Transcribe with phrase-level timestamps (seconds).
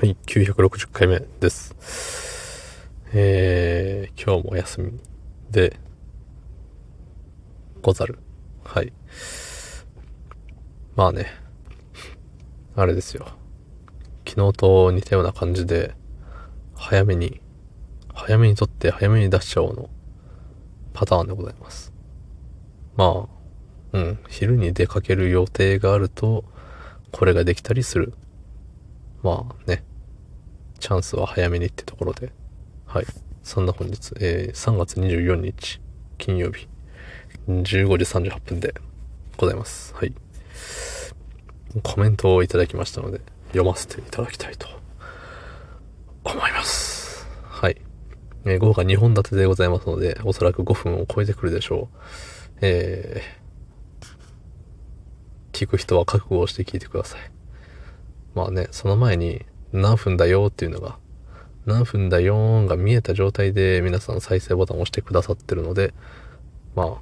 [0.00, 1.74] はい、960回目です。
[3.12, 5.00] えー、今日もお休み
[5.50, 5.76] で、
[7.82, 8.20] ござる。
[8.62, 8.92] はい。
[10.94, 11.26] まあね、
[12.76, 13.26] あれですよ。
[14.24, 15.96] 昨日と似たような感じで、
[16.76, 17.40] 早めに、
[18.14, 19.90] 早めに撮って早めに出しちゃおうの
[20.92, 21.92] パターンでございます。
[22.94, 26.44] まあ、うん、昼に出かける予定があると、
[27.10, 28.14] これができたりする。
[29.22, 29.84] まあね、
[30.78, 32.32] チャンスは早めにってところで、
[32.86, 33.06] はい。
[33.42, 35.80] そんな本日、えー、3月24日、
[36.18, 36.68] 金曜日、
[37.46, 38.74] 15時38分で
[39.36, 39.94] ございます。
[39.94, 40.12] はい。
[41.82, 44.68] コメントをいただきましたので、読ませていただきたいと
[46.24, 47.26] 思います。
[47.42, 47.80] はい。
[48.44, 51.96] えー、豪華2本立てでございますので、おそらく5分を超えてくるでしょう。
[52.60, 57.20] えー、聞く人は覚悟をして聞いてください。
[58.34, 60.98] まあね、その前に、何分だよっていうのが、
[61.66, 65.92] 何分だよーんが見えた状態で皆さん再生ボタンを押してくださってるので、
[66.74, 66.94] まあ、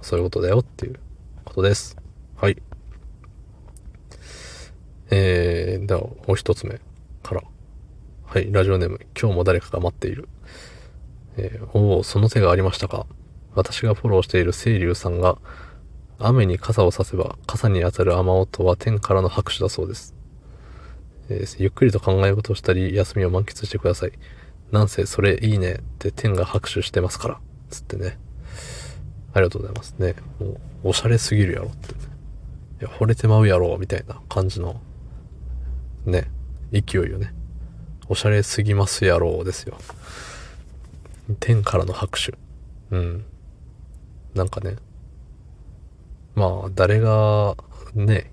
[0.00, 1.00] そういうことだよっていう
[1.44, 1.96] ことです。
[2.36, 2.62] はい。
[5.10, 6.80] えー、では、もう一つ目
[7.22, 7.42] から。
[8.24, 10.28] はい、ラジオネーム、今日も誰かが待っている。
[11.36, 13.06] えー、おお、その手がありましたか。
[13.54, 15.38] 私がフォローしている清流さんが、
[16.18, 20.13] 雨に傘を差せば、傘に当たる雨音は天からの拍手だそうです。
[21.28, 24.12] えー、ゆっくりと考え事をしたり、休みを満喫してください。
[24.70, 27.40] なんせ、それいいねって天が拍手してますから。
[27.70, 28.18] つってね。
[29.32, 30.14] ありがとうございますね。
[30.38, 31.98] もう、おしゃれすぎるやろって、ね。
[32.80, 34.80] いや、惚れてまうやろ、みたいな感じの、
[36.06, 36.30] ね、
[36.72, 37.32] 勢いよね。
[38.08, 39.78] おしゃれすぎますやろ、ですよ。
[41.40, 42.34] 天からの拍手。
[42.90, 43.24] うん。
[44.34, 44.76] なんかね。
[46.34, 47.56] まあ、誰が、
[47.94, 48.30] ね、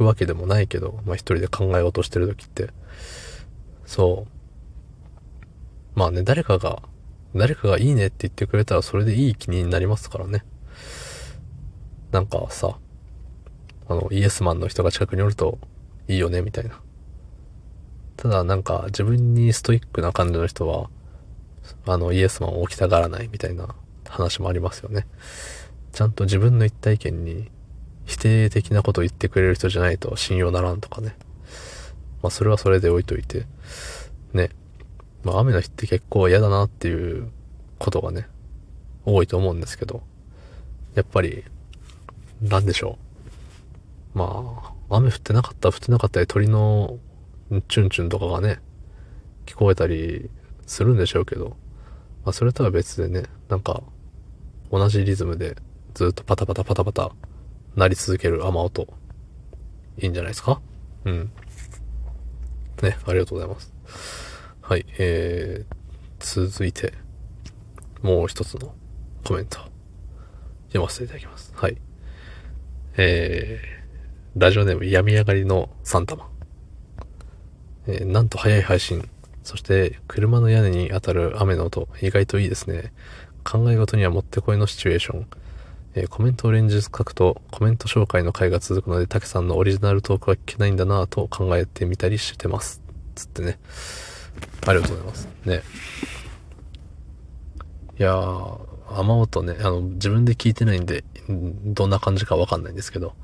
[0.00, 2.70] くわけでもないけど、まあ一人で考え事してる時って、
[3.84, 5.98] そう。
[5.98, 6.82] まあね、誰かが、
[7.34, 10.42] 誰かがいいねって言ってくれたらそれでいい気になりますからね。
[12.12, 12.78] なんかさ、
[13.88, 15.58] あの、イエスマンの人が近くにおると
[16.08, 16.80] いいよね、みたいな。
[18.16, 20.88] ただなんか自分にストイックな感じの人は、
[21.86, 23.74] あの、イエスマンを置きたがらないみたいな
[24.08, 25.06] 話もありますよね。
[25.92, 27.50] ちゃんと自分の一体験に
[28.20, 31.16] 定的なことを言ってくれる人じゃないと信用ならんとかね。
[32.22, 33.46] まあそれはそれで置いといて。
[34.32, 34.50] ね。
[35.24, 37.30] まあ雨の日って結構嫌だなっていう
[37.78, 38.28] ことがね、
[39.04, 40.02] 多いと思うんですけど。
[40.94, 41.44] やっぱり、
[42.42, 42.98] なんでしょ
[44.14, 44.18] う。
[44.18, 46.98] まあ、雨降ってなかった降ってなかったり鳥の
[47.68, 48.58] チュンチュンとかがね、
[49.46, 50.28] 聞こえたり
[50.66, 51.56] するんでしょうけど、
[52.24, 53.82] まあそれとは別でね、なんか、
[54.70, 55.56] 同じリズムで
[55.94, 57.10] ずっとパタパタパタパタ
[57.76, 58.88] 鳴り続ける雨音。
[59.98, 60.60] いいんじゃないですか？
[61.04, 61.30] うん。
[62.82, 63.72] ね、ありがとうございます。
[64.62, 66.94] はい、えー、続いて、
[68.02, 68.74] もう一つの
[69.24, 69.58] コメント、
[70.68, 71.52] 読ませていただきます。
[71.54, 71.76] はい。
[72.96, 76.28] えー、ラジオネーム病み上がりのサンタマン。
[77.86, 79.08] えー、なんと早い配信。
[79.42, 82.92] そして、車の屋根に当たる雨の音、意外といいですね。
[83.42, 85.26] 考え事にはもってこいのシチュエーション。
[85.94, 92.82] えー、コメントを連日書くとコメント紹介の回が続くので、たけさんのオリジナルトークは聞けないんだなぁと考えてみたりしてます。
[93.14, 93.58] つってね。
[94.66, 95.28] ありがとうございます。
[95.44, 95.62] ね。
[97.98, 98.58] いやー、
[98.90, 103.14] 雨音ね、あの、自分で聞いてないんで、どんな感じかわかんないんですけど、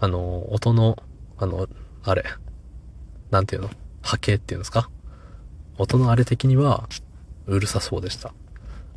[0.00, 1.02] あの、音の、
[1.38, 1.68] あの、
[2.02, 2.24] あれ、
[3.30, 3.70] なんていうの？
[4.02, 4.88] 波形っていうんですか？
[5.78, 6.88] 音のあれ的には、
[7.46, 8.32] うるさそうでした。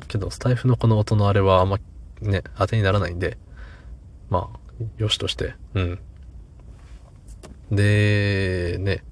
[0.08, 1.80] けど、スタイフのこの音のあれはあんま
[2.22, 3.38] ね、当てにならないんで、
[4.30, 6.00] まあ、よしとして、うん。
[7.72, 9.04] で、ね、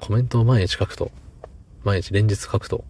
[0.00, 1.10] コメントを毎日書くと、
[1.84, 2.84] 毎日連日書くと、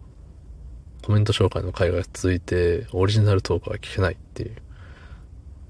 [1.05, 4.57] コメント紹介の会が続いて、オリジナルトークは聞けないっていう、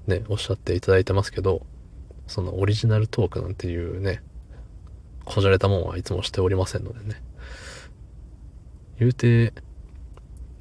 [0.07, 1.65] ね、おっしゃっていただいてますけど、
[2.25, 4.21] そのオリジナルトークなんていうね、
[5.25, 7.21] こじゃれたもんはいつもしておりませんのでね。
[8.99, 9.53] 言うて、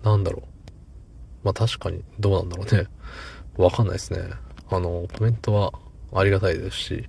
[0.02, 0.55] なんだろう。
[1.46, 2.88] まあ確かにどうなんだろうね。
[3.56, 4.18] わかんないですね。
[4.68, 5.72] あの、コメントは
[6.12, 7.08] ありがたいですし、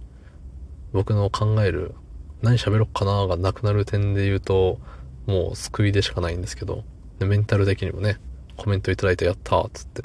[0.94, 1.96] 僕の考える
[2.44, 4.80] 何喋ろっかながなくなる点で言うと、
[5.26, 6.84] もう救いでしかないんですけど、
[7.20, 8.20] メンタル的にもね、
[8.58, 10.04] コメントいただいてやったーっつって。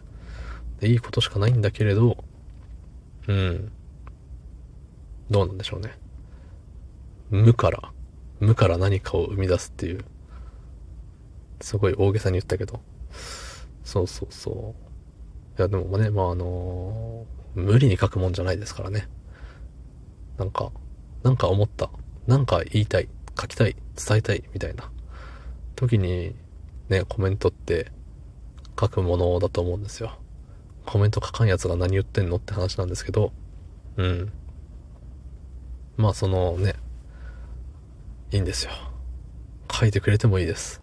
[0.81, 2.17] で、いいことしかないんだけれど、
[3.29, 3.71] うん。
[5.31, 5.93] どうなんでしょうね。
[7.29, 7.93] 無から、
[8.41, 10.03] 無から何かを生み出すっていう、
[11.61, 12.81] すごい大げさに言ったけど、
[13.85, 14.75] そうそうそ
[15.57, 15.59] う。
[15.59, 19.09] いや、でもね、まああのー、無理に書くもんじゃないですからね。
[20.39, 20.73] なんか、
[21.23, 21.91] なんか思った。
[22.27, 23.09] なんか言いたい、
[23.39, 24.91] 書きたい、伝えたい、みたいな
[25.77, 26.35] 時に、
[26.89, 27.91] ね、コメントって
[28.79, 30.19] 書くものだと思うんですよ。
[30.87, 33.33] コメント書かんやつが何言ってんのって話なんですけど、
[33.97, 34.33] うん。
[35.97, 36.75] まあそのね、
[38.31, 38.73] いいんですよ。
[39.71, 40.83] 書いてくれてもいいです。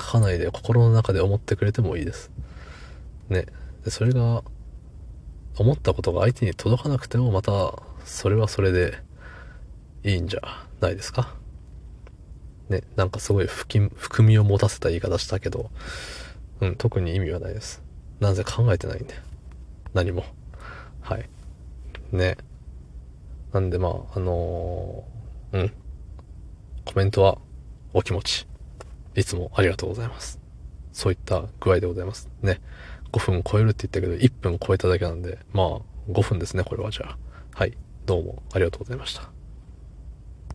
[0.00, 2.30] 書かないで心の中で思ってくれてもいいです。
[3.28, 3.46] ね。
[3.84, 4.42] で、それが、
[5.56, 8.98] 思ったことが相手に届かなくてもまた、それはそれで
[10.02, 11.36] いいんじゃないですか？
[12.68, 13.90] ね、なんかすごい含
[14.26, 15.70] みを持たせた言い方したけど、
[16.60, 17.82] うん、特に意味はないです。
[18.20, 19.14] なぜ考えてないんで。
[19.92, 20.24] 何も。
[21.02, 21.28] はい。
[22.10, 22.36] ね。
[23.52, 25.72] なんでまあ、あのー、うん。
[26.84, 27.38] コメントは
[27.92, 28.46] お気持ち。
[29.14, 30.40] いつもありがとうございます。
[30.92, 32.28] そういった具合でございます。
[32.42, 32.60] ね。
[33.12, 35.80] 5分超えるって言ったけど、1分超えただけなんで、まあ、
[36.10, 37.18] 5分ですね、これはじゃあ。
[37.54, 37.76] はい。
[38.06, 39.33] どうもありがとうございました。